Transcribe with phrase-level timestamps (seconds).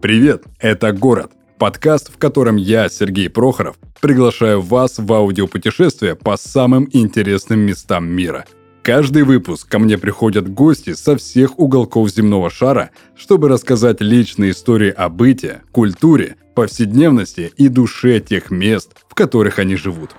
[0.00, 6.88] Привет, это «Город»– подкаст, в котором я, Сергей Прохоров, приглашаю вас в аудиопутешествие по самым
[6.92, 8.44] интересным местам мира.
[8.82, 14.90] Каждый выпуск ко мне приходят гости со всех уголков земного шара, чтобы рассказать личные истории
[14.90, 20.12] о быте, культуре, повседневности и душе тех мест, в которых они живут.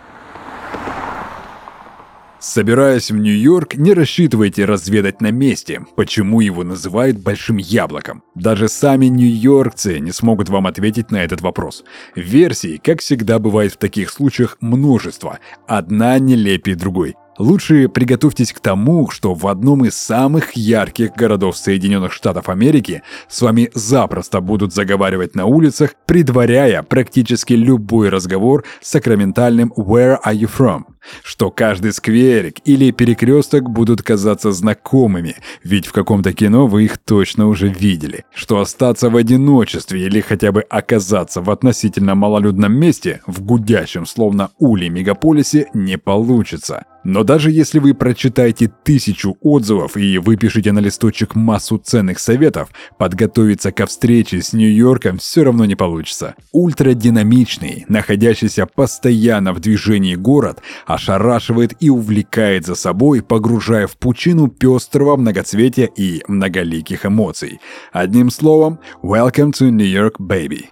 [2.40, 8.24] Собираясь в Нью-Йорк, не рассчитывайте разведать на месте, почему его называют «большим яблоком».
[8.34, 11.84] Даже сами нью-йоркцы не смогут вам ответить на этот вопрос.
[12.16, 15.40] Версий, как всегда бывает в таких случаях, множество.
[15.68, 17.16] Одна нелепее другой.
[17.40, 23.42] Лучше приготовьтесь к тому, что в одном из самых ярких городов Соединенных Штатов Америки с
[23.42, 30.50] вами запросто будут заговаривать на улицах, предваряя практически любой разговор с сакраментальным «Where are you
[30.54, 30.84] from?»,
[31.24, 37.48] что каждый скверик или перекресток будут казаться знакомыми, ведь в каком-то кино вы их точно
[37.48, 43.42] уже видели, что остаться в одиночестве или хотя бы оказаться в относительно малолюдном месте, в
[43.42, 46.86] гудящем словно улей мегаполисе, не получится.
[47.04, 53.72] Но даже если вы прочитаете тысячу отзывов и выпишите на листочек массу ценных советов, подготовиться
[53.72, 56.36] ко встрече с Нью-Йорком все равно не получится.
[56.52, 65.18] Ультрадинамичный, находящийся постоянно в движении город, ошарашивает и увлекает за собой, погружая в пучину пестрого
[65.18, 67.60] многоцветия и многоликих эмоций.
[67.92, 70.70] Одним словом, welcome to New York, baby.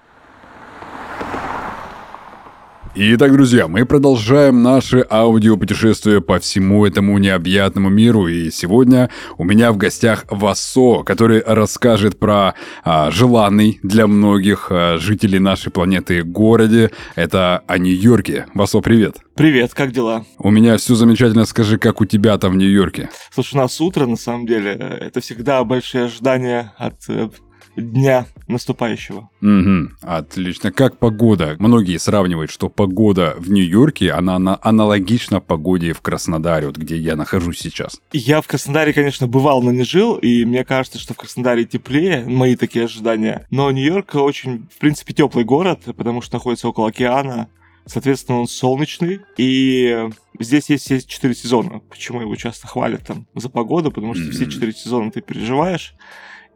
[2.99, 8.25] Итак, друзья, мы продолжаем наше аудиопутешествие по всему этому необъятному миру.
[8.27, 14.97] И сегодня у меня в гостях Васо, который расскажет про а, желанный для многих а,
[14.97, 16.89] жителей нашей планеты городе.
[17.13, 18.47] Это о Нью-Йорке.
[18.55, 19.17] Васо, привет.
[19.35, 20.25] Привет, как дела?
[20.39, 21.45] У меня все замечательно.
[21.45, 23.11] Скажи, как у тебя там в Нью-Йорке?
[23.31, 24.71] Слушай, у нас утро, на самом деле.
[24.71, 27.29] Это всегда большие ожидания от э,
[27.77, 29.29] дня наступающего.
[29.41, 30.71] Угу, отлично.
[30.71, 31.55] Как погода?
[31.59, 37.15] Многие сравнивают, что погода в Нью-Йорке, она, она аналогична погоде в Краснодаре, вот где я
[37.15, 38.01] нахожусь сейчас.
[38.11, 42.25] Я в Краснодаре, конечно, бывал, но не жил, и мне кажется, что в Краснодаре теплее,
[42.25, 43.45] мои такие ожидания.
[43.51, 47.47] Но Нью-Йорк очень, в принципе, теплый город, потому что находится около океана,
[47.87, 51.79] Соответственно, он солнечный, и здесь есть все четыре сезона.
[51.89, 53.91] Почему его часто хвалят там за погоду?
[53.91, 54.31] Потому что mm-hmm.
[54.31, 55.95] все четыре сезона ты переживаешь.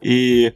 [0.02, 0.52] И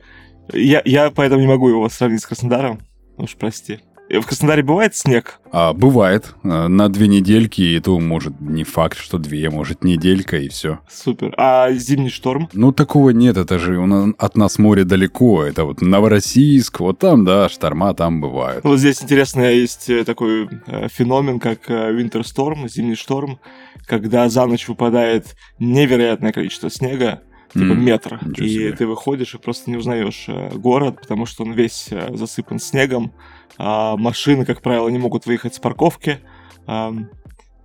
[0.52, 2.80] я, я поэтому не могу его сравнить с Краснодаром.
[3.16, 3.80] Уж прости.
[4.08, 5.40] В Краснодаре бывает снег?
[5.50, 6.34] А, бывает.
[6.44, 10.78] А, на две недельки, и то может не факт, что две, может неделька и все.
[10.88, 11.34] Супер.
[11.36, 12.48] А зимний шторм?
[12.52, 15.42] Ну, такого нет, это же у нас, от нас море далеко.
[15.42, 18.62] Это вот Новороссийск, вот там, да, шторма там бывают.
[18.64, 23.40] Вот здесь интересно, есть э, такой э, феномен, как э, Storm, зимний шторм,
[23.86, 28.20] когда за ночь выпадает невероятное количество снега, типа mm, метр.
[28.36, 28.72] И себе.
[28.72, 33.12] ты выходишь и просто не узнаешь э, город, потому что он весь э, засыпан снегом.
[33.58, 36.20] А машины, как правило, не могут выехать с парковки.
[36.66, 36.92] А,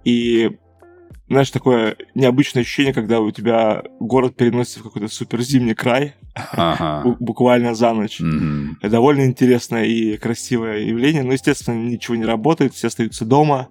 [0.04, 0.58] и
[1.32, 7.16] знаешь, такое необычное ощущение, когда у тебя город переносится в какой-то супер зимний край, ага.
[7.20, 8.20] буквально за ночь.
[8.20, 8.90] Mm-hmm.
[8.90, 11.24] Довольно интересное и красивое явление.
[11.24, 13.70] Но, естественно, ничего не работает, все остаются дома,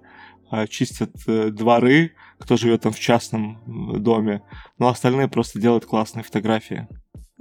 [0.49, 3.59] а, чистят э, дворы, кто живет там в частном
[4.01, 4.41] доме,
[4.79, 6.87] но остальные просто делают классные фотографии.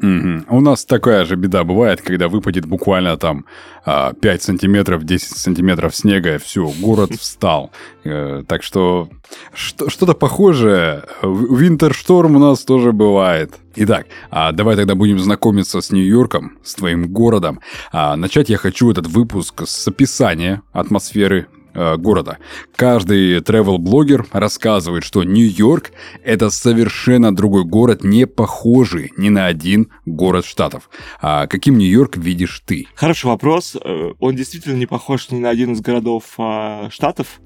[0.03, 0.57] Угу.
[0.57, 3.45] У нас такая же беда бывает, когда выпадет буквально там
[3.85, 7.71] 5 а, сантиметров, 10 сантиметров снега, и все, город встал.
[8.05, 9.11] Э, так что
[9.53, 11.05] что-то похожее.
[11.23, 13.53] Винтершторм у нас тоже бывает.
[13.77, 17.61] Итак, а давай тогда будем знакомиться с Нью-Йорком, с твоим городом.
[17.93, 22.39] А начать я хочу этот выпуск с описания атмосферы Э, города.
[22.75, 25.93] Каждый travel-блогер рассказывает, что Нью-Йорк—
[26.25, 30.91] это совершенно другой город, не похожий ни на один город штатов.
[31.21, 32.87] А каким Нью-Йорк видишь ты?
[32.95, 33.77] Хороший вопрос.
[33.83, 37.41] Э, он действительно не похож ни на один из городов а, штатов.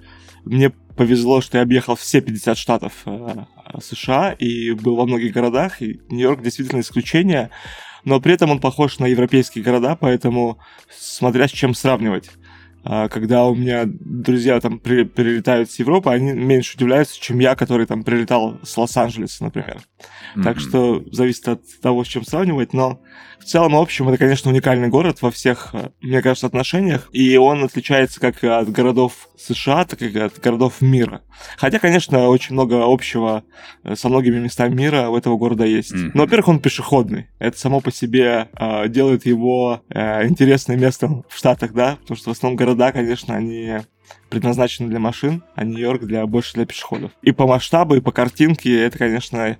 [0.44, 3.46] Мне повезло, что я объехал все 50 штатов а,
[3.80, 7.50] США и был во многих городах, и Нью-Йорк действительно исключение,
[8.04, 10.58] но при этом он похож на европейские города, поэтому
[10.96, 12.30] смотря с чем сравнивать.
[12.86, 17.56] А, когда у меня друзья там при, прилетают с Европы, они меньше удивляются, чем я,
[17.56, 19.80] который там прилетал с Лос-Анджелеса, например.
[20.36, 20.42] Mm-hmm.
[20.42, 23.00] Так что зависит от того, с чем сравнивать, но
[23.38, 27.36] в целом, в общем, это, конечно, уникальный город во всех, э, мне кажется, отношениях, и
[27.36, 31.22] он отличается как от городов США, так и от городов мира.
[31.56, 33.44] Хотя, конечно, очень много общего
[33.82, 35.92] э, со многими местами мира у этого города есть.
[35.92, 36.10] Mm-hmm.
[36.14, 37.28] Но, во-первых, он пешеходный.
[37.38, 42.30] Это само по себе э, делает его э, интересным местом в Штатах, да, потому что
[42.30, 43.78] в основном города, конечно, они
[44.28, 47.12] предназначены для машин, а Нью-Йорк для больше для пешеходов.
[47.22, 49.56] И по масштабу, и по картинке это, конечно,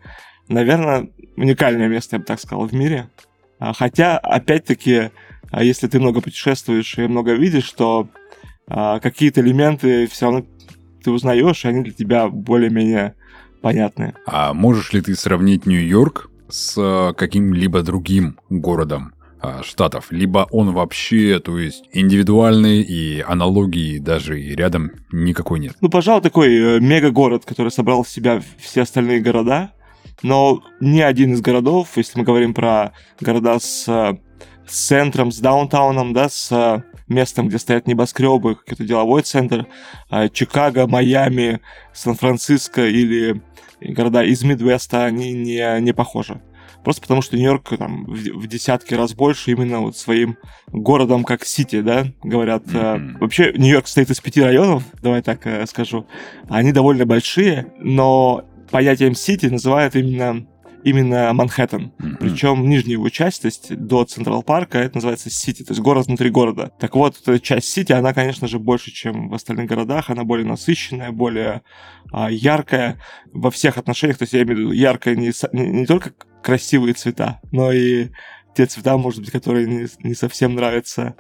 [0.49, 3.09] наверное, уникальное место, я бы так сказал, в мире.
[3.59, 5.11] А, хотя, опять-таки,
[5.51, 8.09] а если ты много путешествуешь и много видишь, то
[8.67, 10.47] а, какие-то элементы все равно
[11.03, 13.15] ты узнаешь, и они для тебя более-менее
[13.61, 14.15] понятны.
[14.27, 19.13] А можешь ли ты сравнить Нью-Йорк с каким-либо другим городом?
[19.63, 25.77] Штатов, либо он вообще, то есть индивидуальный и аналогии даже и рядом никакой нет.
[25.83, 29.73] Ну, пожалуй, такой э, мега-город, который собрал в себя все остальные города,
[30.25, 34.17] но ни один из городов, если мы говорим про города с, э,
[34.67, 39.67] с центром, с даунтауном, да, с э, местом, где стоят небоскребы, какой-то деловой центр,
[40.33, 41.61] Чикаго, Майами,
[41.93, 43.43] Сан-Франциско или
[43.81, 46.41] города из Мидвеста, они не, не похожи.
[46.85, 50.37] Просто потому, что Нью-Йорк там в, в десятки раз больше именно вот своим
[50.71, 52.65] городом как Сити, да, говорят.
[52.65, 53.15] Mm-hmm.
[53.15, 56.07] Э, вообще, Нью-Йорк состоит из пяти районов, давай так э, скажу.
[56.49, 58.45] Они довольно большие, но
[58.75, 60.49] понятием Сити называют именно
[60.83, 61.93] именно Манхэттен.
[61.97, 62.17] Mm-hmm.
[62.19, 66.09] Причем нижняя его часть, то есть до Централ Парка, это называется Сити, то есть город
[66.09, 66.73] внутри города.
[66.81, 70.45] Так вот, эта часть Сити, она, конечно же, больше, чем в остальных городах, она более
[70.45, 71.63] насыщенная, более
[72.13, 73.01] а, яркая
[73.33, 76.13] во всех отношениях, то есть я имею в виду яркая не, не, не только
[76.43, 78.09] красивые цвета, но и
[78.57, 81.15] те цвета, может быть, которые не, не совсем нравятся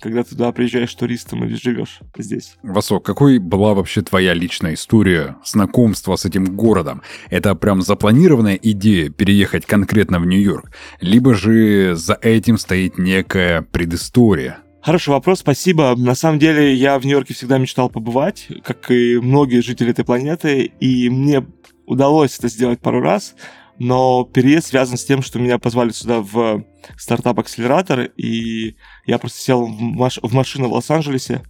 [0.00, 2.56] когда ты туда приезжаешь туристом или живешь здесь.
[2.62, 7.02] Васок, какой была вообще твоя личная история знакомства с этим городом?
[7.30, 10.70] Это прям запланированная идея переехать конкретно в Нью-Йорк?
[11.00, 14.58] Либо же за этим стоит некая предыстория?
[14.82, 15.94] Хороший вопрос, спасибо.
[15.94, 20.72] На самом деле я в Нью-Йорке всегда мечтал побывать, как и многие жители этой планеты,
[20.80, 21.44] и мне
[21.86, 23.34] удалось это сделать пару раз
[23.80, 26.64] но переезд связан с тем, что меня позвали сюда в
[26.98, 31.42] стартап-акселератор, и я просто сел в, маш- в машину в Лос-Анджелесе,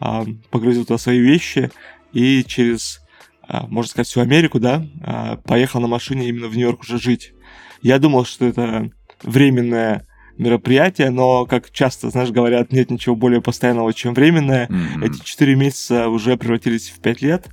[0.00, 1.70] а, погрузил туда свои вещи,
[2.12, 3.00] и через,
[3.46, 7.32] а, можно сказать, всю Америку, да, а, поехал на машине именно в Нью-Йорк уже жить.
[7.82, 8.90] Я думал, что это
[9.22, 10.08] временное
[10.38, 14.66] мероприятие, но, как часто, знаешь, говорят, нет ничего более постоянного, чем временное.
[14.66, 15.06] Mm-hmm.
[15.06, 17.46] Эти четыре месяца уже превратились в пять лет,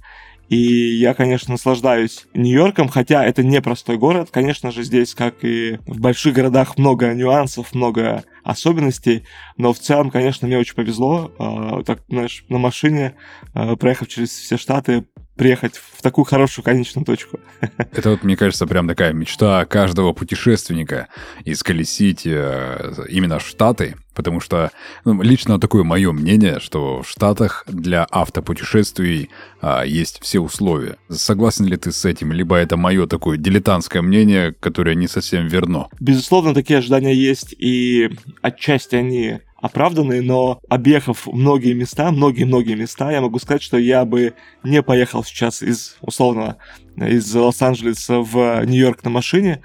[0.53, 4.29] и я, конечно, наслаждаюсь Нью-Йорком, хотя это не простой город.
[4.31, 9.23] Конечно же, здесь, как и в больших городах, много нюансов, много особенностей.
[9.57, 11.31] Но в целом, конечно, мне очень повезло.
[11.39, 13.15] Э, так, знаешь, на машине,
[13.55, 15.05] э, проехав через все штаты,
[15.35, 17.39] приехать в такую хорошую конечную точку.
[17.77, 21.07] Это вот, мне кажется, прям такая мечта каждого путешественника
[21.45, 24.71] исколесить э, именно Штаты, потому что
[25.05, 29.29] ну, лично такое мое мнение, что в Штатах для автопутешествий
[29.61, 30.97] а, есть все условия.
[31.09, 35.87] Согласен ли ты с этим, либо это мое такое дилетантское мнение, которое не совсем верно?
[35.99, 43.21] Безусловно, такие ожидания есть, и отчасти они оправданные, но объехав многие места, многие-многие места, я
[43.21, 46.57] могу сказать, что я бы не поехал сейчас из, условно,
[46.97, 49.61] из Лос-Анджелеса в Нью-Йорк на машине,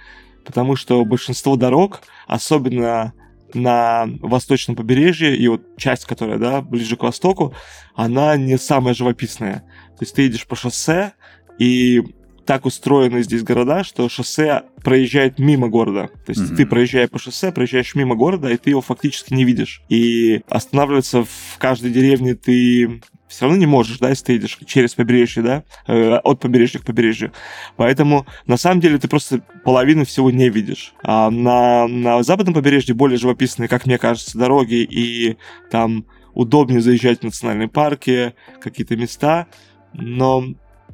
[0.47, 3.13] потому что большинство дорог, особенно
[3.55, 7.53] на восточном побережье, и вот часть, которая, да, ближе к востоку,
[7.97, 9.65] она не самая живописная.
[9.99, 11.15] То есть ты едешь по шоссе,
[11.59, 12.05] и
[12.49, 16.09] так устроены здесь города, что шоссе проезжает мимо города.
[16.25, 16.57] То есть mm-hmm.
[16.57, 19.83] ты проезжая по шоссе, проезжаешь мимо города, и ты его фактически не видишь.
[19.91, 24.95] И останавливаться в каждой деревне ты все равно не можешь, да, если ты едешь через
[24.95, 27.35] побережье, да, э, от побережья к побережью.
[27.77, 30.95] Поэтому, на самом деле, ты просто половину всего не видишь.
[31.03, 35.37] А на, на западном побережье более живописные, как мне кажется, дороги, и
[35.71, 39.49] там удобнее заезжать в национальные парки, какие-то места,
[39.93, 40.45] но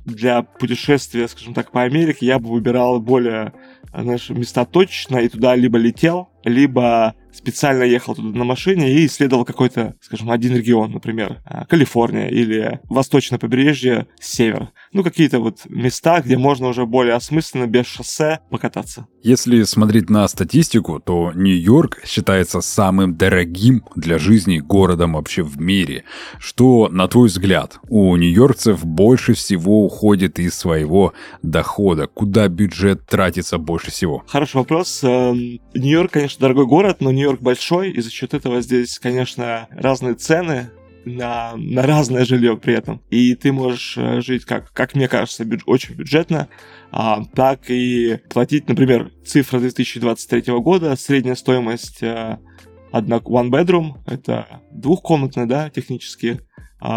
[0.04, 3.52] для путешествия, скажем так, по Америке я бы выбирал более,
[3.92, 9.44] знаешь, места точно и туда либо летел, либо специально ехал туда на машине и исследовал
[9.44, 14.70] какой-то, скажем, один регион, например, а, Калифорния или восточное побережье, север.
[14.92, 19.06] Ну, какие-то вот места, где можно уже более осмысленно, без шоссе покататься.
[19.22, 26.04] Если смотреть на статистику, то Нью-Йорк считается самым дорогим для жизни городом вообще в мире.
[26.38, 31.12] Что, на твой взгляд, у нью-йоркцев больше всего уходит из своего
[31.42, 32.06] дохода?
[32.06, 34.22] Куда бюджет тратится больше всего?
[34.26, 35.00] Хороший вопрос.
[35.02, 40.14] Эм, Нью-Йорк, конечно, дорогой город, но Нью-Йорк большой, и за счет этого здесь, конечно, разные
[40.14, 40.70] цены
[41.06, 43.02] на, на разное жилье при этом.
[43.10, 46.48] И ты можешь э, жить, как, как мне кажется, бюдж, очень бюджетно,
[46.90, 52.40] а, так и платить, например, цифра 2023 года, средняя стоимость а,
[52.92, 56.40] одна, one bedroom, это двухкомнатная, да, технически,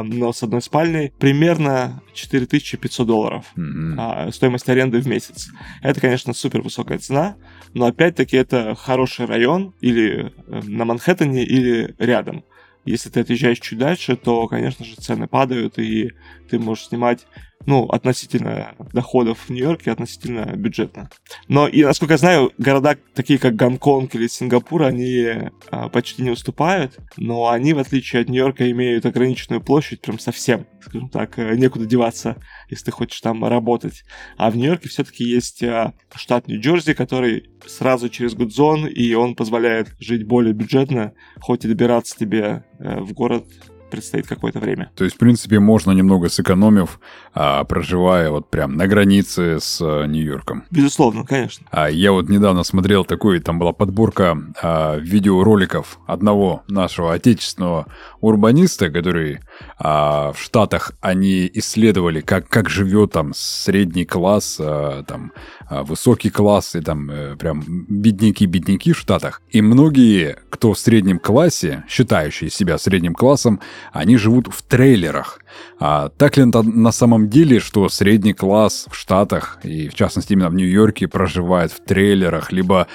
[0.04, 3.96] но с одной спальней, примерно 4500 долларов mm-hmm.
[3.98, 5.50] а, стоимость аренды в месяц.
[5.82, 7.38] Это, конечно, супер высокая цена,
[7.74, 12.44] но опять-таки это хороший район или э, на Манхэттене, или рядом.
[12.86, 16.12] Если ты отъезжаешь чуть дальше, то, конечно же, цены падают, и
[16.50, 17.26] ты можешь снимать
[17.68, 21.10] ну, относительно доходов в Нью-Йорке, относительно бюджетно.
[21.50, 26.32] Но и, насколько я знаю, города такие, как Гонконг или Сингапур, они а, почти не
[26.32, 31.56] уступают, но они, в отличие от Нью-Йорка, имеют ограниченную площадь прям совсем, скажем так, э,
[31.58, 32.38] некуда деваться,
[32.70, 34.06] если ты хочешь там работать.
[34.38, 39.90] А в Нью-Йорке все-таки есть а, штат Нью-Джерси, который сразу через Гудзон, и он позволяет
[40.00, 43.46] жить более бюджетно, хоть и добираться тебе э, в город
[43.90, 44.92] предстоит какое-то время.
[44.96, 47.00] То есть, в принципе, можно немного сэкономив,
[47.34, 50.64] а, проживая вот прям на границе с а, Нью-Йорком.
[50.72, 51.66] Безусловно, конечно.
[51.72, 57.88] А я вот недавно смотрел такой, там была подборка а, видеороликов одного нашего отечественного
[58.22, 59.40] урбаниста, который
[59.78, 65.32] а, в Штатах они исследовали, как, как живет там средний класс, а, там
[65.70, 69.42] а, высокий класс и там а, прям бедняки-бедняки в Штатах.
[69.50, 73.60] И многие, кто в среднем классе, считающие себя средним классом,
[73.92, 75.40] они живут в трейлерах.
[75.80, 80.34] А так ли это на самом деле, что средний класс в Штатах, и в частности
[80.34, 82.88] именно в Нью-Йорке, проживает в трейлерах, либо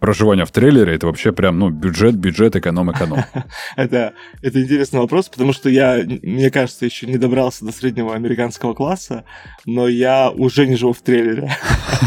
[0.00, 3.24] проживание в трейлере это вообще прям, ну, бюджет, бюджет, эконом, эконом.
[3.76, 8.74] это, это интересный вопрос, потому что я, мне кажется, еще не добрался до среднего американского
[8.74, 9.24] класса,
[9.64, 11.50] но я уже не живу в трейлере.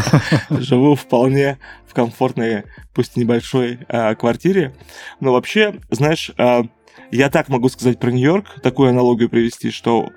[0.50, 4.74] Живу вполне в комфортной, пусть небольшой а, квартире.
[5.20, 6.64] Но вообще, знаешь, а,
[7.10, 10.08] я так могу сказать про Нью-Йорк, такую аналогию привести, что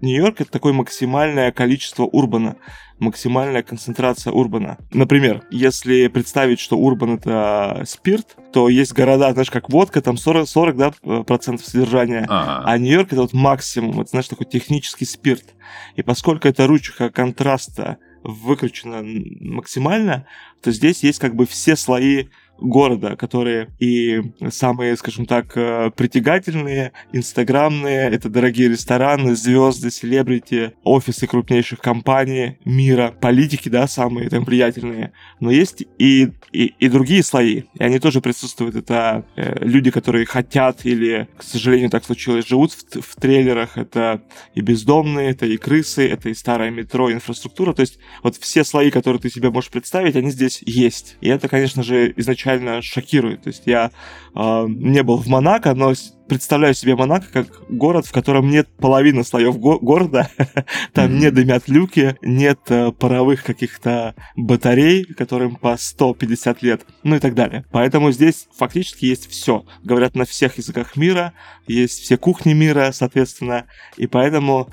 [0.00, 2.56] Нью-Йорк это такое максимальное количество урбана,
[2.98, 4.78] максимальная концентрация урбана.
[4.92, 10.48] Например, если представить, что урбан это спирт, то есть города, знаешь, как водка, там 40,
[10.48, 10.92] 40 да,
[11.24, 15.54] процентов содержания, а, а Нью-Йорк это вот максимум, это, знаешь, такой технический спирт.
[15.96, 19.02] И поскольку эта ручка контраста выкручена
[19.40, 20.26] максимально,
[20.62, 22.26] то здесь есть как бы все слои
[22.60, 31.26] города, которые и самые, скажем так, э, притягательные, инстаграмные, это дорогие рестораны, звезды, селебрити, офисы
[31.26, 35.12] крупнейших компаний мира, политики, да, самые там влиятельные.
[35.40, 38.76] Но есть и, и, и другие слои, и они тоже присутствуют.
[38.76, 43.78] Это э, люди, которые хотят или, к сожалению, так случилось, живут в, в трейлерах.
[43.78, 44.22] Это
[44.54, 47.72] и бездомные, это и крысы, это и старое метро, инфраструктура.
[47.72, 51.16] То есть вот все слои, которые ты себе можешь представить, они здесь есть.
[51.20, 53.42] И это, конечно же, изначально изначально шокирует.
[53.42, 53.90] То есть я
[54.34, 55.92] э, не был в Монако, но
[56.28, 60.30] представляю себе Монако как город, в котором нет половины слоев го- города,
[60.92, 61.18] там mm-hmm.
[61.18, 67.34] не дымят люки, нет э, паровых каких-то батарей, которым по 150 лет, ну и так
[67.34, 67.64] далее.
[67.70, 69.64] Поэтому здесь фактически есть все.
[69.82, 71.32] Говорят на всех языках мира,
[71.66, 74.70] есть все кухни мира, соответственно, и поэтому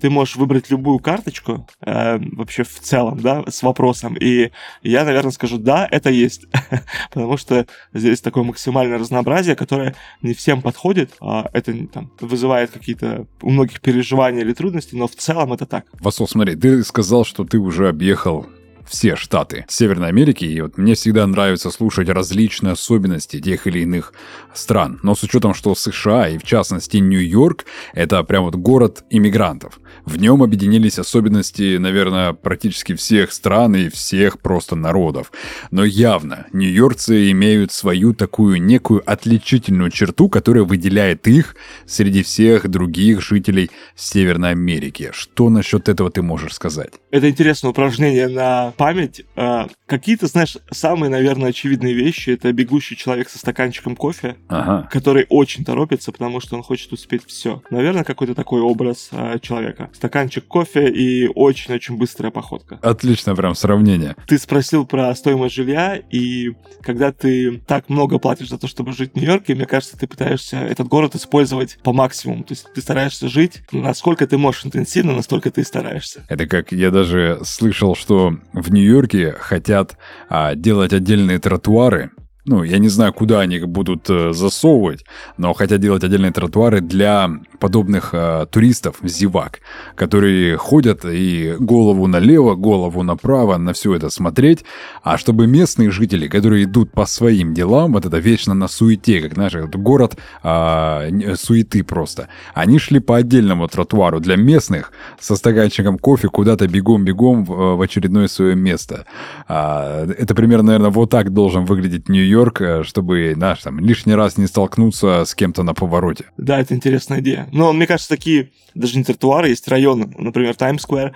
[0.00, 4.16] ты можешь выбрать любую карточку э, вообще в целом, да, с вопросом.
[4.18, 4.50] И
[4.82, 6.46] я, наверное, скажу, да, это есть.
[7.12, 11.12] Потому что здесь такое максимальное разнообразие, которое не всем подходит.
[11.20, 15.86] А это там, вызывает какие-то у многих переживания или трудности, но в целом это так.
[16.00, 18.46] Васол, смотри, ты сказал, что ты уже объехал
[18.86, 24.12] все штаты Северной Америки, и вот мне всегда нравится слушать различные особенности тех или иных
[24.54, 25.00] стран.
[25.02, 29.78] Но с учетом, что США и в частности Нью-Йорк— это прям вот город иммигрантов.
[30.04, 35.32] В нем объединились особенности, наверное, практически всех стран и всех просто народов.
[35.70, 41.56] Но явно нью-йоркцы имеют свою такую некую отличительную черту, которая выделяет их
[41.86, 45.10] среди всех других жителей Северной Америки.
[45.12, 46.92] Что насчет этого ты можешь сказать?
[47.10, 49.22] Это интересное упражнение на память.
[49.36, 52.30] А, какие-то, знаешь, самые, наверное, очевидные вещи.
[52.30, 54.88] Это бегущий человек со стаканчиком кофе, ага.
[54.90, 57.62] который очень торопится, потому что он хочет успеть все.
[57.70, 59.90] Наверное, какой-то такой образ а, человека.
[59.94, 62.78] Стаканчик кофе и очень-очень быстрая походка.
[62.82, 64.16] Отлично прям сравнение.
[64.26, 69.12] Ты спросил про стоимость жилья, и когда ты так много платишь за то, чтобы жить
[69.12, 72.44] в Нью-Йорке, мне кажется, ты пытаешься этот город использовать по максимуму.
[72.44, 76.24] То есть ты стараешься жить, насколько ты можешь интенсивно, настолько ты стараешься.
[76.28, 79.96] Это как я даже слышал, что в Нью-Йорке хотят
[80.28, 82.10] а, делать отдельные тротуары
[82.46, 85.04] ну, я не знаю, куда они их будут э, засовывать,
[85.38, 89.60] но хотят делать отдельные тротуары для подобных э, туристов, зевак,
[89.94, 94.64] которые ходят и голову налево, голову направо на все это смотреть,
[95.02, 99.34] а чтобы местные жители, которые идут по своим делам, вот это вечно на суете, как,
[99.34, 106.28] знаешь, город э, суеты просто, они шли по отдельному тротуару для местных со стаканчиком кофе
[106.28, 109.06] куда-то бегом-бегом в, в очередное свое место.
[109.48, 114.36] А, это примерно, наверное, вот так должен выглядеть Нью-Йорк Нью-Йорк, чтобы, знаешь, там, лишний раз
[114.36, 116.26] не столкнуться с кем-то на повороте.
[116.36, 117.48] Да, это интересная идея.
[117.52, 121.12] Но мне кажется, такие даже не тротуары, есть районы, например, Таймс-сквер,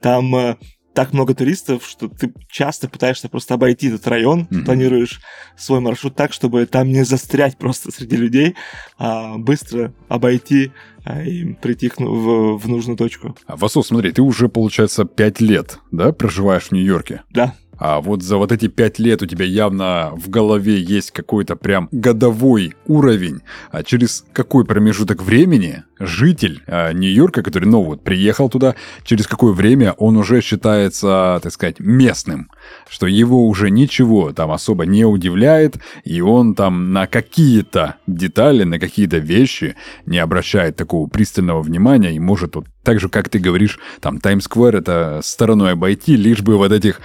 [0.00, 0.56] там э,
[0.92, 4.64] так много туристов, что ты часто пытаешься просто обойти этот район, mm-hmm.
[4.64, 5.20] планируешь
[5.56, 8.56] свой маршрут так, чтобы там не застрять просто среди людей,
[8.98, 10.72] а быстро обойти
[11.04, 13.34] а, и прийти в, в нужную точку.
[13.46, 17.22] А, Васу, смотри, ты уже, получается, пять лет, да, проживаешь в Нью-Йорке?
[17.30, 17.54] Да.
[17.78, 21.88] А вот за вот эти пять лет у тебя явно в голове есть какой-то прям
[21.90, 23.40] годовой уровень.
[23.70, 28.74] А через какой промежуток времени житель а, Нью-Йорка, который, ну вот, приехал туда,
[29.04, 32.50] через какое время он уже считается, так сказать, местным?
[32.88, 38.78] Что его уже ничего там особо не удивляет, и он там на какие-то детали, на
[38.78, 39.76] какие-то вещи
[40.06, 44.76] не обращает такого пристального внимания и может вот так же, как ты говоришь, там Таймс-сквер
[44.76, 47.00] это стороной обойти, лишь бы вот этих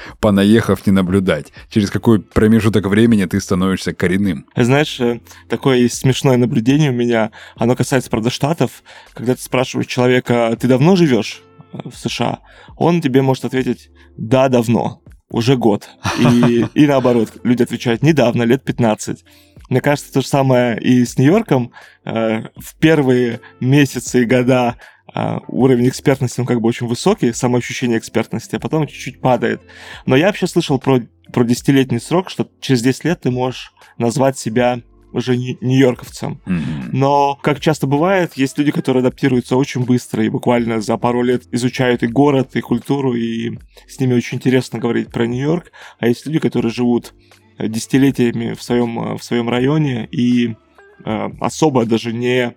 [0.67, 1.53] понаехав не наблюдать.
[1.69, 4.45] Через какой промежуток времени ты становишься коренным?
[4.55, 5.19] Знаешь, э,
[5.49, 7.31] такое смешное наблюдение у меня.
[7.55, 8.83] Оно касается, правда, Штатов.
[9.13, 12.39] Когда ты спрашиваешь человека, ты давно живешь в США?
[12.77, 15.89] Он тебе может ответить, да, давно уже год.
[16.19, 19.23] И, и наоборот, люди отвечают недавно, лет 15.
[19.69, 21.71] Мне кажется, то же самое и с Нью-Йорком.
[22.05, 24.75] Э, в первые месяцы и года
[25.13, 29.61] а, уровень экспертности, он как бы очень высокий, самоощущение экспертности, а потом чуть-чуть падает.
[30.05, 34.37] Но я вообще слышал про, про десятилетний срок, что через 10 лет ты можешь назвать
[34.37, 34.81] себя
[35.13, 36.41] уже нью-йорковцем.
[36.45, 36.89] Mm-hmm.
[36.91, 41.43] Но, как часто бывает, есть люди, которые адаптируются очень быстро и буквально за пару лет
[41.51, 45.71] изучают и город, и культуру, и с ними очень интересно говорить про Нью-Йорк.
[45.99, 47.13] А есть люди, которые живут
[47.57, 50.55] десятилетиями в своем, в своем районе и
[51.03, 52.53] э, особо даже не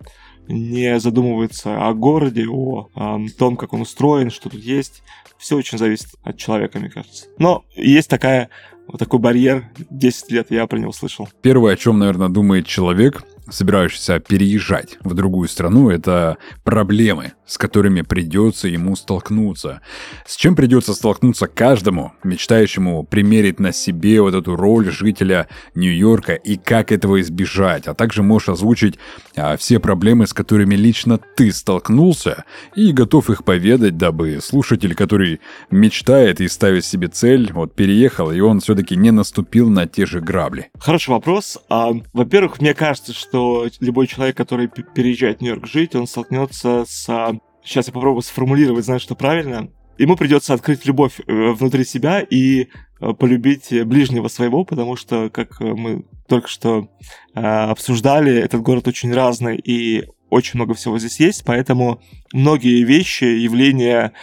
[0.51, 5.03] не задумывается о городе, о, о том, как он устроен, что тут есть.
[5.37, 7.25] Все очень зависит от человека, мне кажется.
[7.39, 8.49] Но есть такая
[8.87, 11.27] вот такой барьер, 10 лет я про него слышал.
[11.41, 18.01] Первое, о чем, наверное, думает человек, собирающийся переезжать в другую страну, это проблемы, с которыми
[18.01, 19.81] придется ему столкнуться.
[20.25, 26.57] С чем придется столкнуться каждому, мечтающему примерить на себе вот эту роль жителя Нью-Йорка и
[26.57, 28.97] как этого избежать, а также можешь озвучить
[29.35, 32.45] а, все проблемы, с которыми лично ты столкнулся
[32.75, 38.39] и готов их поведать, дабы слушатель, который мечтает и ставит себе цель, вот переехал, и
[38.39, 40.69] он все-таки не наступил на те же грабли.
[40.79, 41.59] Хороший вопрос.
[41.69, 43.30] А, во-первых, мне кажется, что
[43.79, 48.99] любой человек, который переезжает в Нью-Йорк жить, он столкнется с сейчас я попробую сформулировать, знаю,
[48.99, 52.67] что правильно, ему придется открыть любовь э, внутри себя и
[52.99, 56.87] э, полюбить ближнего своего, потому что, как э, мы только что
[57.33, 64.13] обсуждали, этот город очень разный и очень много всего здесь есть, поэтому многие вещи, явления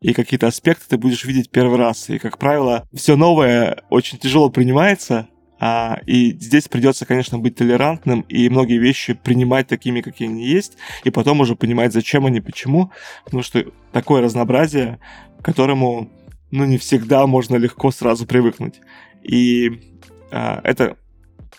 [0.00, 2.08] и какие-то аспекты ты будешь видеть первый раз.
[2.10, 5.28] И, как правило, все новое очень тяжело принимается,
[5.60, 10.76] а, и здесь придется, конечно, быть толерантным и многие вещи принимать такими, какие они есть,
[11.04, 12.92] и потом уже понимать, зачем они, почему,
[13.24, 14.98] потому что такое разнообразие,
[15.40, 16.10] к которому,
[16.50, 18.80] ну, не всегда можно легко сразу привыкнуть.
[19.22, 19.80] И
[20.30, 20.96] а, это,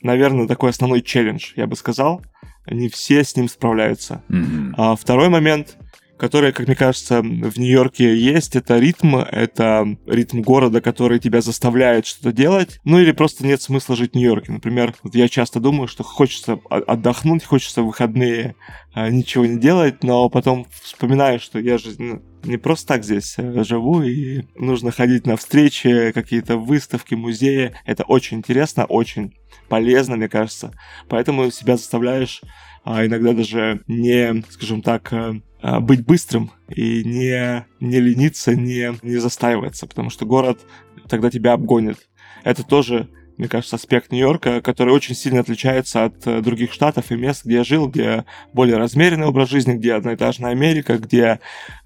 [0.02, 2.24] наверное, такой основной челлендж, я бы сказал.
[2.68, 4.24] Не все с ним справляются.
[4.30, 4.74] Mm-hmm.
[4.78, 5.78] А, второй момент—
[6.20, 8.56] которая, как мне кажется, в Нью-Йорке есть.
[8.56, 12.80] Это ритм, это ритм города, который тебя заставляет что-то делать.
[12.84, 14.52] Ну или просто нет смысла жить в Нью-Йорке.
[14.52, 18.56] Например, вот я часто думаю, что хочется отдохнуть, хочется в выходные
[18.94, 21.96] а, ничего не делать, но потом вспоминаю, что я же
[22.44, 27.74] не просто так здесь э, живу, и нужно ходить на встречи, какие-то выставки, музеи.
[27.86, 29.34] Это очень интересно, очень
[29.68, 30.74] полезно, мне кажется.
[31.08, 32.42] Поэтому себя заставляешь
[32.84, 39.18] а иногда даже не, скажем так, э, быть быстрым и не, не лениться, не, не
[39.18, 40.60] застаиваться, потому что город
[41.08, 41.98] тогда тебя обгонит.
[42.44, 47.16] Это тоже, мне кажется, аспект Нью-Йорка, который очень сильно отличается от э, других штатов и
[47.16, 51.40] мест, где я жил, где более размеренный образ жизни, где одноэтажная Америка, где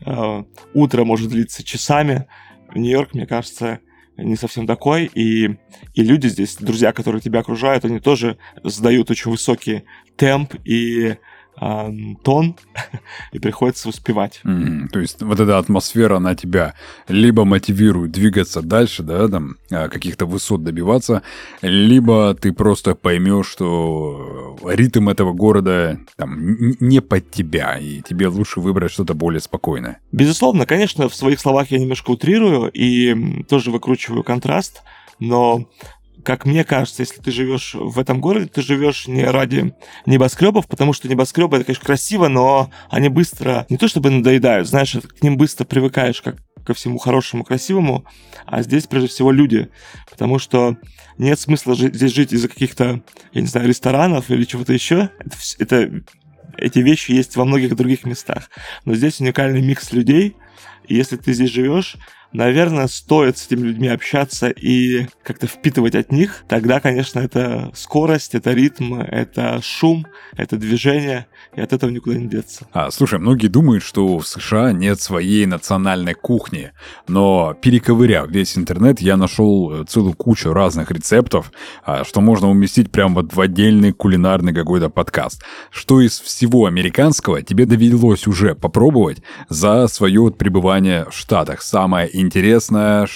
[0.05, 2.27] э, утро может длиться часами.
[2.75, 3.79] Нью-Йорк, мне кажется,
[4.17, 5.57] не совсем такой, и,
[5.95, 9.83] и люди здесь, друзья, которые тебя окружают, они тоже задают очень высокий
[10.17, 11.15] темп и
[11.63, 12.55] э, тон,
[13.31, 14.41] и приходится успевать.
[14.43, 16.73] Mm, то есть вот эта атмосфера, она тебя
[17.07, 21.21] либо мотивирует двигаться дальше, да, там, а, каких-то высот добиваться,
[21.61, 28.59] либо ты просто поймешь, что ритм этого города там, не под тебя, и тебе лучше
[28.59, 29.99] выбрать что-то более спокойное.
[30.11, 34.83] Безусловно, конечно, в своих словах я немножко утрирую и тоже выкручиваю контраст,
[35.19, 35.67] но
[36.23, 39.73] как мне кажется, если ты живешь в этом городе, ты живешь не ради
[40.05, 44.93] небоскребов, потому что небоскребы это, конечно, красиво, но они быстро, не то чтобы надоедают, знаешь,
[44.93, 48.05] к ним быстро привыкаешь, как ко всему хорошему, красивому,
[48.45, 49.69] а здесь, прежде всего, люди,
[50.09, 50.77] потому что
[51.17, 55.09] нет смысла жить, здесь жить из-за каких-то, я не знаю, ресторанов или чего-то еще.
[55.19, 56.03] Это, это,
[56.57, 58.49] эти вещи есть во многих других местах.
[58.85, 60.37] Но здесь уникальный микс людей—
[60.87, 61.95] И если ты здесь живешь,
[62.33, 66.43] наверное, стоит с этими людьми общаться и как-то впитывать от них.
[66.47, 72.27] Тогда, конечно, это скорость, это ритм, это шум, это движение, и от этого никуда не
[72.27, 72.67] деться.
[72.73, 76.71] А, слушай, многие думают, что в США нет своей национальной кухни,
[77.07, 81.51] но перековыряв весь интернет, я нашел э, целую кучу разных рецептов,
[81.85, 85.43] а, что можно уместить прямо вот в отдельный кулинарный какой-то подкаст.
[85.69, 91.61] Что из всего американского тебе довелось уже попробовать за свое пребывание в Штатах?
[91.61, 92.22] Самое интересное,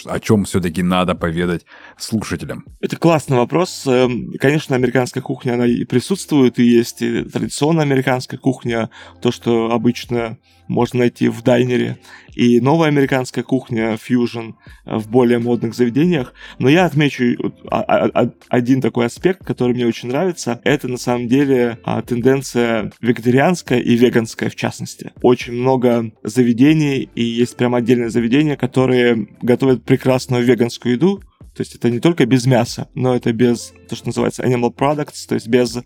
[0.05, 1.65] о чем все-таки надо поведать
[1.97, 2.65] слушателям?
[2.79, 3.83] Это классный вопрос.
[3.85, 8.89] Эм, конечно, американская кухня, она и присутствует, и есть и традиционная американская кухня,
[9.21, 10.37] то, что обычно
[10.67, 11.97] можно найти в дайнере,
[12.33, 14.51] и новая американская кухня, фьюжн,
[14.85, 16.33] в более модных заведениях.
[16.59, 20.61] Но я отмечу а, а, а, один такой аспект, который мне очень нравится.
[20.63, 25.13] Это на самом деле тенденция вегетарианская и веганская в частности.
[25.23, 31.21] Очень много заведений, и есть прям отдельное заведение, которые готовят прекрасную веганскую еду,
[31.57, 35.27] то есть это не только без мяса, но это без то, что называется animal products,
[35.27, 35.79] то есть без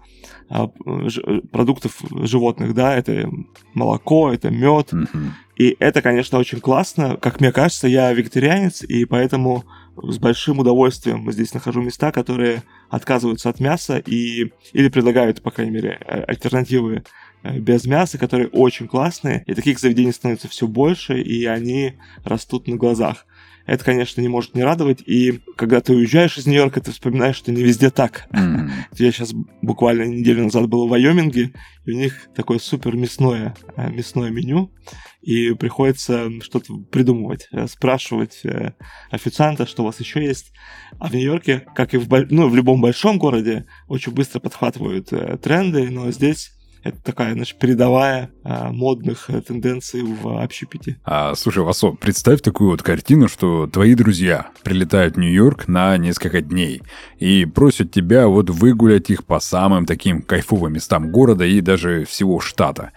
[0.50, 0.70] а,
[1.08, 3.32] ж, продуктов животных, да, это
[3.74, 4.92] молоко, это мед.
[4.92, 5.30] Mm-hmm.
[5.56, 7.16] И это, конечно, очень классно.
[7.16, 9.64] Как мне кажется, я вегетарианец, и поэтому
[9.96, 15.72] с большим удовольствием здесь нахожу места, которые отказываются от мяса и или предлагают, по крайней
[15.72, 17.04] мере, а, альтернативы
[17.44, 19.46] э, без мяса, которые очень классные.
[19.48, 21.94] И таких заведений становится все больше, и они
[22.26, 23.26] растут на глазах
[23.72, 25.02] это, конечно, не может не радовать.
[25.06, 28.28] И когда ты уезжаешь из Нью-Йорка, ты вспоминаешь, что не везде так.
[28.34, 28.70] Mm-hmm.
[28.98, 29.32] Я сейчас
[29.62, 31.54] буквально неделю назад был в Вайоминге,
[31.86, 34.74] и у них такое супер мясное, э, мясное меню,
[35.22, 38.74] и приходится что-то придумывать, э, спрашивать э,
[39.10, 40.52] официанта, что у вас еще есть.
[41.00, 45.90] А в Нью-Йорке, как и в, ну, в любом большом городе, очень быстро подхватывают тренды,
[45.90, 46.52] но здесь
[46.84, 50.98] это такая, значит, передовая а, модных э, тенденций в общепите.
[51.04, 56.42] А, слушай, Васо, представь такую вот картину, что твои друзья прилетают в Нью-Йорк на несколько
[56.42, 56.82] дней
[57.20, 62.40] и просят тебя вот выгулять их по самым таким кайфовым местам города и даже всего
[62.40, 62.92] штата.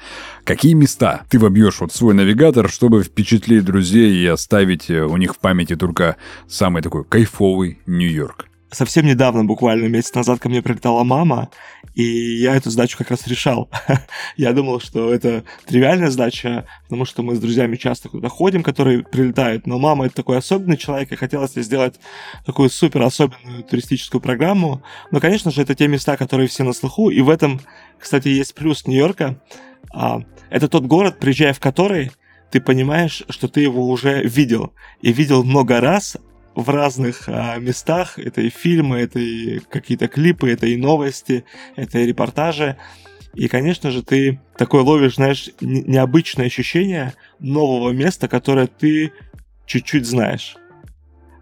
[0.44, 5.34] Какие места ты вобьешь вот свой навигатор, чтобы впечатлить друзей и оставить э, у них
[5.34, 6.16] в памяти только
[6.48, 8.46] самый такой кайфовый Нью-Йорк?
[8.74, 11.50] Совсем недавно, буквально месяц назад, ко мне прилетала мама,
[11.94, 13.70] и я эту задачу как раз решал.
[14.36, 19.02] я думал, что это тривиальная задача, потому что мы с друзьями часто куда ходим, которые
[19.02, 22.00] прилетают, но мама это такой особенный человек, и хотелось сделать
[22.44, 24.82] такую супер особенную туристическую программу.
[25.10, 27.60] Но, конечно же, это те места, которые все на слуху, и в этом,
[27.98, 29.40] кстати, есть плюс Нью-Йорка.
[29.92, 32.10] А, это тот город, приезжая в который,
[32.50, 34.72] ты понимаешь, что ты его уже видел.
[35.02, 36.16] И видел много раз,
[36.54, 38.18] в разных а, местах.
[38.18, 41.44] Это и фильмы, это и какие-то клипы, это и новости,
[41.76, 42.76] это и репортажи.
[43.34, 49.12] И, конечно же, ты такой ловишь, знаешь, необычное ощущение нового места, которое ты
[49.66, 50.56] чуть-чуть знаешь.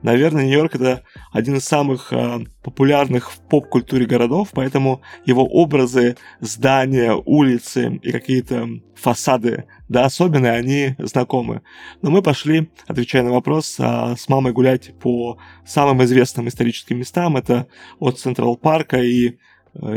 [0.02, 7.14] Наверное, Нью-Йорк это один из самых э, популярных в поп-культуре городов, поэтому его образы, здания,
[7.14, 11.62] улицы и какие-то фасады, да, особенные, они знакомы.
[12.02, 17.36] Но мы пошли, отвечая на вопрос, э, с мамой гулять по самым известным историческим местам.
[17.36, 17.66] Это
[18.00, 19.34] от Централ Парка и э,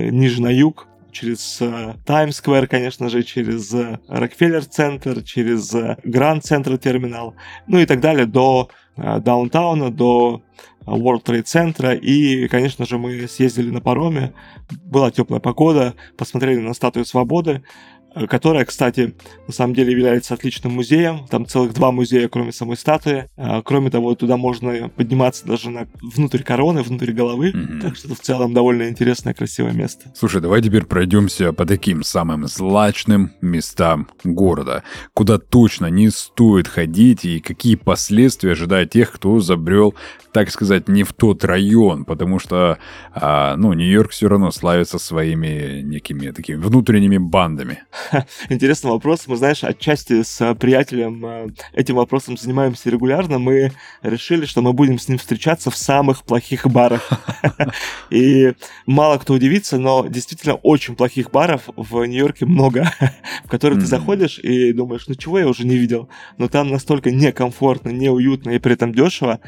[0.09, 1.61] ниже на юг, через
[2.05, 3.73] Таймс-сквер, конечно же, через
[4.09, 7.35] Рокфеллер-центр, через Гранд-центр терминал,
[7.67, 10.41] ну и так далее, до Э, даунтауна до
[10.85, 14.33] World Trade центра и, конечно же, мы съездили на пароме,
[14.85, 17.94] была теплая погода, посмотрели на статую свободы, Э,
[18.29, 19.15] которая, кстати,
[19.47, 21.27] на самом деле является отличным музеем.
[21.29, 23.29] Там целых два музея, кроме самой статуи.
[23.37, 27.51] А, кроме того, туда можно подниматься даже на, внутрь короны, внутрь головы.
[27.51, 27.81] Mm-hmm.
[27.81, 30.11] Так что это в целом довольно интересное, красивое место.
[30.15, 37.25] Слушай, давай теперь пройдемся по таким самым злачным местам города, куда точно не стоит ходить
[37.25, 39.95] и какие последствия ожидают тех, кто забрел,
[40.31, 42.77] так сказать, не в тот район, потому что,
[43.13, 47.83] а, ну, Нью-Йорк все равно славится своими некими такими внутренними бандами.
[48.49, 49.27] Интересный вопрос.
[49.27, 53.39] Мы, знаешь, отчасти с приятелем э, этим вопросом занимаемся регулярно.
[53.39, 57.09] Мы решили, что мы будем с ним встречаться в самых плохих барах.
[58.09, 58.53] И
[58.85, 62.91] мало кто удивится, но действительно очень плохих баров в Нью-Йорке много,
[63.43, 66.09] в которые ты заходишь и думаешь, ну чего я уже не видел.
[66.37, 69.39] Но там настолько некомфортно, неуютно и при этом дешево,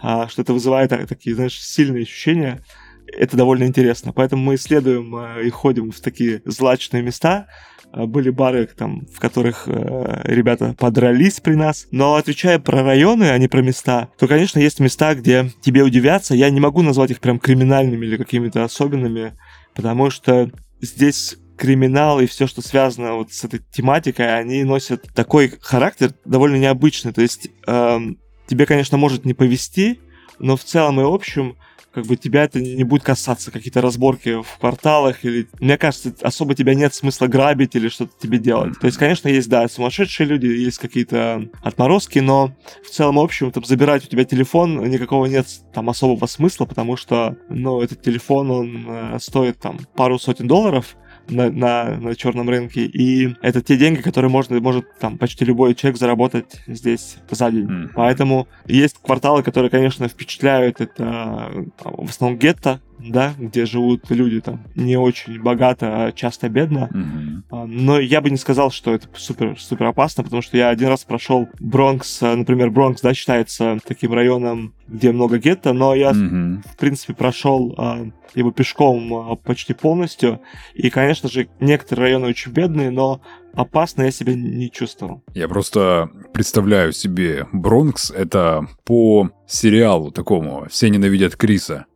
[0.00, 2.62] а, что это вызывает такие, знаешь, сильные ощущения
[3.06, 4.12] это довольно интересно.
[4.12, 9.20] Поэтому мы исследуем э, и ходим в такие злачные места, Э, были бары, там, в
[9.20, 11.86] которых э, ребята подрались при нас.
[11.90, 16.34] Но отвечая про районы, а не про места, то, конечно, есть места, где тебе удивятся.
[16.34, 19.34] Я не могу назвать их прям криминальными или какими-то особенными,
[19.74, 25.52] потому что здесь криминал и все, что связано вот с этой тематикой, они носят такой
[25.60, 27.12] характер довольно необычный.
[27.12, 30.00] То есть эм, тебе, конечно, может не повести,
[30.38, 31.56] но в целом и общем
[31.94, 36.54] как бы тебя это не будет касаться, какие-то разборки в кварталах, или, мне кажется, особо
[36.54, 38.78] тебя нет смысла грабить или что-то тебе делать.
[38.80, 42.54] То есть, конечно, есть, да, сумасшедшие люди, есть какие-то отморозки, но
[42.84, 46.96] в целом, в общем, там, забирать у тебя телефон никакого нет там особого смысла, потому
[46.96, 50.96] что, ну, этот телефон, он э, стоит там пару сотен долларов,
[51.28, 52.84] на, на, на черном рынке.
[52.84, 57.66] И это те деньги, которые можно, может там почти любой человек заработать здесь за день.
[57.66, 57.90] Mm-hmm.
[57.94, 60.80] Поэтому есть кварталы, которые, конечно, впечатляют.
[60.80, 61.50] Это
[61.82, 66.90] в основном гетто, да, где живут люди там не очень богато, а часто бедно.
[66.92, 67.66] Mm-hmm.
[67.66, 71.04] Но я бы не сказал, что это супер, супер опасно, потому что я один раз
[71.04, 76.62] прошел Бронкс, например, Бронкс, да, считается таким районом, где много гетто, но я, mm-hmm.
[76.72, 80.40] в принципе, прошел а, его пешком а, почти полностью.
[80.74, 83.20] И, конечно же, некоторые районы очень бедные, но
[83.54, 85.22] опасно я себя не чувствовал.
[85.34, 91.86] Я просто представляю себе Бронкс, это по сериалу такому «Все ненавидят Криса»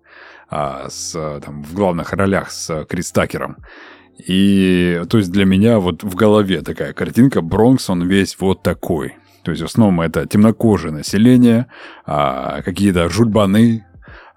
[0.51, 1.13] а, с,
[1.45, 3.57] там, в главных ролях с Крис Такером.
[4.27, 9.15] И то есть для меня вот в голове такая картинка, Бронкс, он весь вот такой.
[9.43, 11.67] То есть в основном это темнокожее население,
[12.05, 13.87] а, какие-то жульбаны,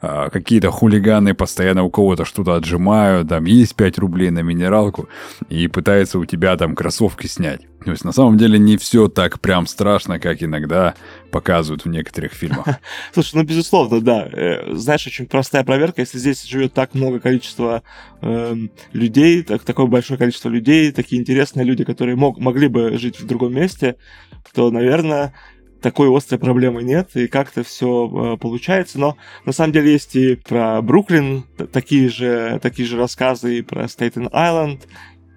[0.01, 5.09] а, какие-то хулиганы постоянно у кого-то что-то отжимают, там есть 5 рублей на минералку
[5.49, 7.61] и пытаются у тебя там кроссовки снять.
[7.83, 10.93] То есть на самом деле не все так прям страшно, как иногда
[11.31, 12.67] показывают в некоторых фильмах.
[13.13, 14.29] Слушай, ну безусловно, да.
[14.31, 16.01] Э, знаешь, очень простая проверка.
[16.01, 17.81] Если здесь живет так много количества
[18.21, 18.55] э,
[18.93, 23.25] людей, так, такое большое количество людей, такие интересные люди, которые мог, могли бы жить в
[23.25, 23.95] другом месте,
[24.53, 25.33] то, наверное,
[25.81, 28.99] такой острой проблемы нет, и как-то все э, получается.
[28.99, 33.87] Но на самом деле есть и про Бруклин такие же, такие же рассказы, и про
[33.87, 34.87] Стейтен Айленд,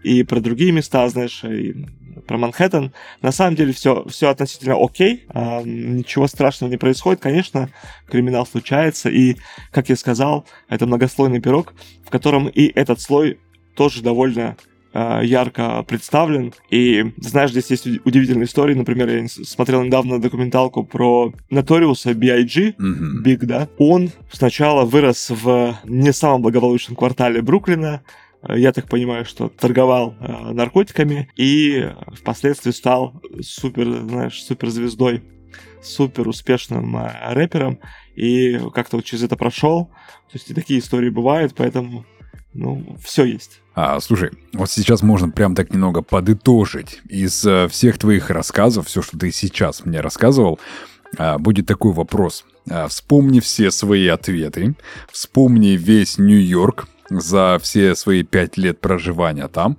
[0.02, 1.86] и про другие места, знаешь, и
[2.26, 2.92] про Манхэттен.
[3.22, 7.20] На самом деле все, все относительно окей, а, ничего страшного не происходит.
[7.20, 7.70] Конечно,
[8.08, 9.36] криминал случается, и,
[9.70, 11.74] как я сказал, это многослойный пирог,
[12.06, 13.38] в котором и этот слой
[13.74, 14.56] тоже довольно
[14.96, 16.54] Э, ярко представлен.
[16.70, 18.74] И, знаешь, здесь есть удивительные истории.
[18.74, 22.74] Например, я смотрел недавно документалку про Notorious B.I.G.
[22.78, 23.24] Mm-hmm.
[23.24, 23.68] Big, да.
[23.78, 30.14] Он сначала вырос в не самом благополучном квартале Бруклина, э, я так понимаю, что торговал
[30.20, 35.22] э, наркотиками и впоследствии стал супер, знаешь, суперзвездой,
[35.82, 37.78] супер успешным э, рэпером
[38.14, 39.86] и как-то вот через это прошел.
[40.30, 42.04] То есть и такие истории бывают, поэтому,
[42.52, 43.60] ну, все есть.
[43.74, 47.00] А, слушай, вот сейчас можно прям так немного подытожить.
[47.08, 50.58] Из э, всех твоих рассказов, все, что ты сейчас мне рассказывал,
[51.18, 52.44] а, будет такой вопрос.
[52.70, 54.74] А, вспомни все свои ответы,
[55.10, 59.78] вспомни весь Нью-Йорк за все свои пять лет проживания там.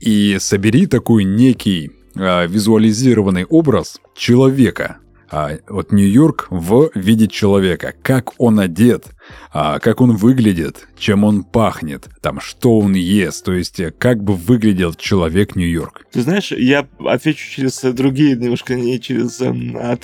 [0.00, 8.32] И собери такой некий а, визуализированный образ человека, а, вот Нью-Йорк в виде человека, как
[8.38, 9.06] он одет,
[9.52, 14.34] а, как он выглядит, чем он пахнет, там, что он ест, то есть как бы
[14.34, 16.06] выглядел человек Нью-Йорк.
[16.12, 19.50] Ты знаешь, я отвечу через другие, немножко не через э,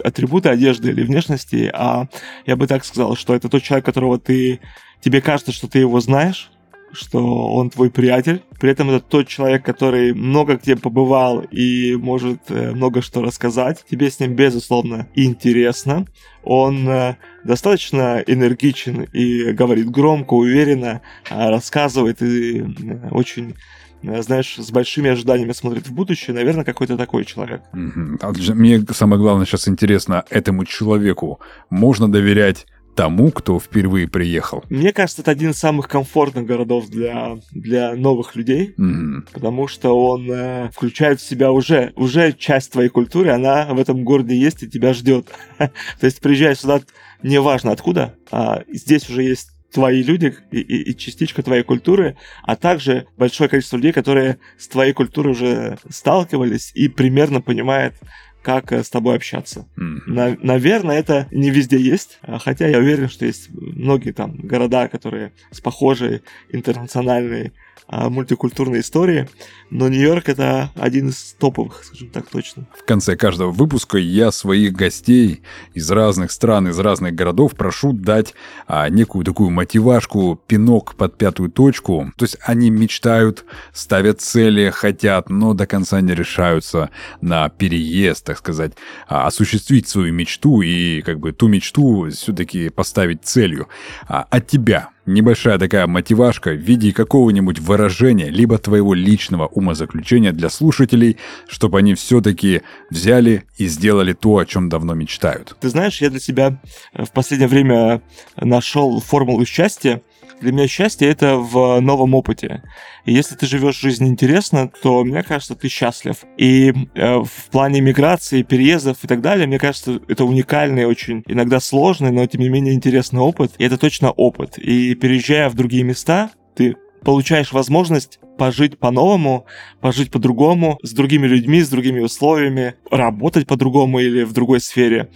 [0.04, 2.08] атрибуты одежды или внешности, а
[2.44, 4.60] я бы так сказал, что это тот человек, которого ты,
[5.00, 6.51] тебе кажется, что ты его знаешь,
[6.92, 8.42] что он твой приятель.
[8.60, 13.84] При этом это тот человек, который много где побывал и может э, много что рассказать.
[13.90, 16.06] Тебе с ним, безусловно, интересно.
[16.44, 23.54] Он э, достаточно энергичен и говорит громко, уверенно, а рассказывает и э, очень
[24.02, 27.62] знаешь, с большими ожиданиями смотрит в будущее, наверное, какой-то такой человек.
[27.72, 34.64] Мне самое главное сейчас интересно, этому человеку можно доверять тому, кто впервые приехал?
[34.68, 39.28] Мне кажется, это один из самых комфортных городов для, для новых людей, mm-hmm.
[39.32, 44.04] потому что он э, включает в себя уже, уже часть твоей культуры, она в этом
[44.04, 45.28] городе есть и тебя ждет.
[45.58, 45.70] То
[46.02, 46.80] есть приезжаешь сюда,
[47.22, 52.56] неважно откуда, а здесь уже есть твои люди и, и, и частичка твоей культуры, а
[52.56, 57.94] также большое количество людей, которые с твоей культурой уже сталкивались и примерно понимают,
[58.42, 59.66] как э, с тобой общаться.
[59.76, 60.02] Mm-hmm.
[60.06, 64.88] На, наверное, это не везде есть, а хотя я уверен, что есть многие там города,
[64.88, 67.52] которые с похожей интернациональной
[67.88, 69.28] мультикультурной истории,
[69.70, 72.66] но Нью-Йорк это один из топовых, скажем так точно.
[72.78, 75.42] В конце каждого выпуска я своих гостей
[75.74, 78.34] из разных стран, из разных городов прошу дать
[78.66, 82.12] а, некую такую мотивашку, пинок под пятую точку.
[82.16, 88.38] То есть они мечтают, ставят цели, хотят, но до конца не решаются на переезд, так
[88.38, 88.72] сказать,
[89.06, 93.68] а, осуществить свою мечту и как бы ту мечту все-таки поставить целью.
[94.08, 100.48] А, от тебя небольшая такая мотивашка в виде какого-нибудь выражения, либо твоего личного умозаключения для
[100.50, 105.56] слушателей, чтобы они все-таки взяли и сделали то, о чем давно мечтают.
[105.60, 106.60] Ты знаешь, я для себя
[106.94, 108.02] в последнее время
[108.36, 110.02] нашел формулу счастья,
[110.42, 112.62] для меня счастье это в новом опыте.
[113.04, 116.16] И если ты живешь жизнь интересно, то мне кажется, ты счастлив.
[116.36, 121.60] И э, в плане миграции, переездов и так далее, мне кажется, это уникальный, очень иногда
[121.60, 123.52] сложный, но тем не менее интересный опыт.
[123.58, 124.58] И это точно опыт.
[124.58, 129.46] И переезжая в другие места, ты получаешь возможность пожить по-новому,
[129.80, 135.10] пожить по-другому, с другими людьми, с другими условиями, работать по-другому или в другой сфере.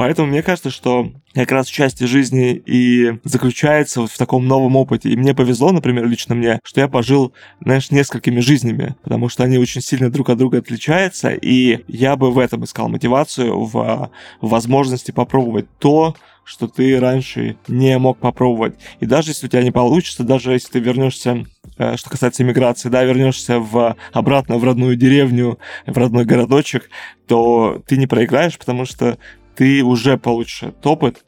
[0.00, 5.10] Поэтому мне кажется, что как раз часть жизни и заключается вот в таком новом опыте.
[5.10, 9.58] И мне повезло, например, лично мне, что я пожил, знаешь, несколькими жизнями, потому что они
[9.58, 14.10] очень сильно друг от друга отличаются, и я бы в этом искал мотивацию, в,
[14.40, 18.76] возможности попробовать то, что ты раньше не мог попробовать.
[19.00, 21.44] И даже если у тебя не получится, даже если ты вернешься,
[21.76, 26.88] э, что касается иммиграции, да, вернешься в, обратно в родную деревню, в родной городочек,
[27.28, 29.18] то ты не проиграешь, потому что
[29.60, 31.26] ты уже получишь этот опыт,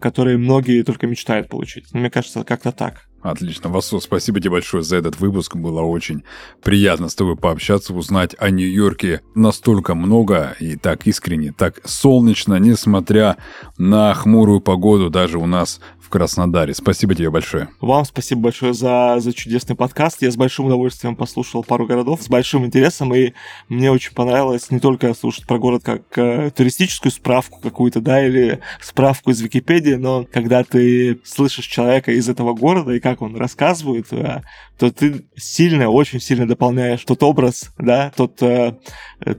[0.00, 1.92] который многие только мечтают получить.
[1.92, 3.08] Мне кажется, как-то так.
[3.22, 5.56] Отлично, Васо, спасибо тебе большое за этот выпуск.
[5.56, 6.22] Было очень
[6.62, 13.36] приятно с тобой пообщаться, узнать о Нью-Йорке настолько много и так искренне, так солнечно, несмотря
[13.76, 16.72] на хмурую погоду даже у нас в Краснодаре.
[16.72, 17.68] Спасибо тебе большое.
[17.82, 20.22] Вам спасибо большое за, за чудесный подкаст.
[20.22, 23.34] Я с большим удовольствием послушал пару городов, с большим интересом, и
[23.68, 28.60] мне очень понравилось не только слушать про город как э, туристическую справку какую-то, да, или
[28.80, 34.12] справку из Википедии, но когда ты слышишь человека из этого города и как он рассказывает,
[34.12, 34.42] э,
[34.78, 38.74] то ты сильно, очень сильно дополняешь тот образ, да, тот, э,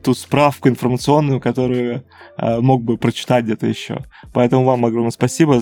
[0.03, 2.05] ту справку информационную, которую
[2.37, 4.05] э, мог бы прочитать где-то еще.
[4.33, 5.61] Поэтому вам огромное спасибо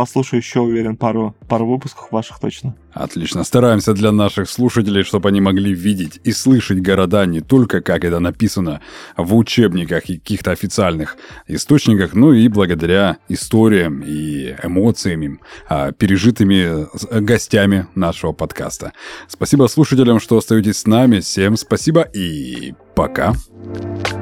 [0.00, 2.74] послушаю еще, уверен, пару, пару выпусков ваших точно.
[2.94, 3.44] Отлично.
[3.44, 8.18] Стараемся для наших слушателей, чтобы они могли видеть и слышать города не только, как это
[8.18, 8.80] написано
[9.18, 16.86] в учебниках и каких-то официальных источниках, но и благодаря историям и эмоциям, а, пережитыми
[17.20, 18.94] гостями нашего подкаста.
[19.28, 21.20] Спасибо слушателям, что остаетесь с нами.
[21.20, 23.34] Всем спасибо и пока.
[23.34, 24.19] Пока.